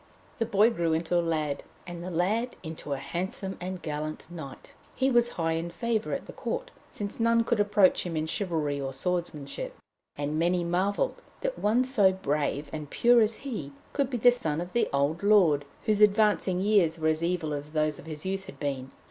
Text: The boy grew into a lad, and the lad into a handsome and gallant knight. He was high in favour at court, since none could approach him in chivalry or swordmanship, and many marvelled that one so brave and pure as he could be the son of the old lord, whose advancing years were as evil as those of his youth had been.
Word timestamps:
The 0.39 0.47
boy 0.47 0.71
grew 0.71 0.93
into 0.93 1.15
a 1.15 1.21
lad, 1.21 1.61
and 1.85 2.03
the 2.03 2.09
lad 2.09 2.55
into 2.63 2.93
a 2.93 2.97
handsome 2.97 3.55
and 3.61 3.83
gallant 3.83 4.31
knight. 4.31 4.73
He 4.95 5.11
was 5.11 5.33
high 5.37 5.51
in 5.51 5.69
favour 5.69 6.11
at 6.13 6.25
court, 6.35 6.71
since 6.89 7.19
none 7.19 7.43
could 7.43 7.59
approach 7.59 8.03
him 8.03 8.17
in 8.17 8.25
chivalry 8.25 8.81
or 8.81 8.93
swordmanship, 8.93 9.75
and 10.15 10.39
many 10.39 10.63
marvelled 10.63 11.21
that 11.41 11.59
one 11.59 11.83
so 11.83 12.11
brave 12.13 12.67
and 12.73 12.89
pure 12.89 13.21
as 13.21 13.35
he 13.45 13.73
could 13.93 14.09
be 14.09 14.17
the 14.17 14.31
son 14.31 14.59
of 14.59 14.73
the 14.73 14.89
old 14.91 15.21
lord, 15.21 15.65
whose 15.85 16.01
advancing 16.01 16.61
years 16.61 16.97
were 16.97 17.09
as 17.09 17.21
evil 17.23 17.53
as 17.53 17.69
those 17.69 17.99
of 17.99 18.07
his 18.07 18.25
youth 18.25 18.45
had 18.45 18.59
been. 18.59 18.89